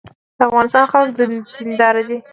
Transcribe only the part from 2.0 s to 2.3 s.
دي